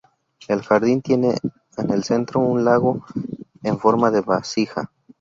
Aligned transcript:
El 0.47 0.63
jardín 0.63 1.03
tiene 1.03 1.35
en 1.77 1.91
el 1.91 2.03
centro 2.03 2.39
un 2.39 2.65
lago 2.65 3.05
en 3.61 3.77
forma 3.77 4.09
de 4.09 4.21
vasija. 4.21 4.89